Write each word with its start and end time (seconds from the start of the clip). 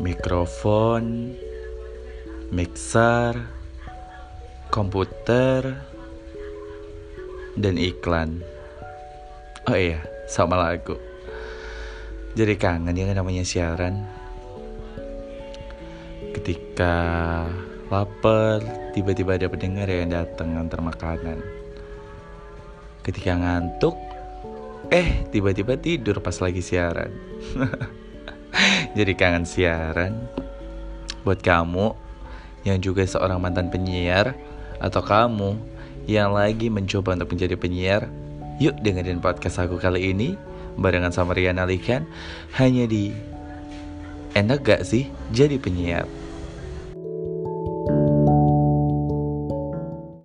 mikrofon, 0.00 1.36
mixer, 2.48 3.36
komputer, 4.72 5.76
dan 7.60 7.76
iklan. 7.76 8.40
Oh 9.68 9.76
iya, 9.76 10.00
sama 10.24 10.56
lagu. 10.56 10.96
Jadi 12.32 12.56
kangen 12.56 12.96
ya 12.96 13.12
namanya 13.12 13.44
siaran. 13.44 14.08
Ketika 16.32 16.96
lapar, 17.92 18.64
tiba-tiba 18.96 19.36
ada 19.36 19.52
pendengar 19.52 19.84
yang 19.84 20.08
datang 20.08 20.56
antar 20.56 20.80
makanan. 20.80 21.44
Ketika 23.04 23.36
ngantuk, 23.36 23.98
eh 24.88 25.28
tiba-tiba 25.28 25.76
tidur 25.76 26.24
pas 26.24 26.40
lagi 26.40 26.64
siaran. 26.64 27.12
Jadi 28.98 29.12
kangen 29.16 29.46
siaran 29.46 30.28
buat 31.24 31.40
kamu 31.40 31.92
yang 32.64 32.80
juga 32.80 33.04
seorang 33.04 33.40
mantan 33.40 33.72
penyiar 33.72 34.36
atau 34.80 35.00
kamu 35.04 35.56
yang 36.08 36.32
lagi 36.32 36.72
mencoba 36.72 37.16
untuk 37.16 37.36
menjadi 37.36 37.56
penyiar. 37.56 38.02
Yuk 38.60 38.76
dengerin 38.84 39.24
podcast 39.24 39.60
aku 39.60 39.80
kali 39.80 40.12
ini 40.12 40.36
barengan 40.76 41.12
sama 41.12 41.32
Rian 41.32 41.56
Alikan 41.56 42.04
hanya 42.56 42.84
di 42.84 43.12
Enak 44.30 44.62
gak 44.62 44.82
sih 44.86 45.10
jadi 45.34 45.58
penyiar? 45.58 46.19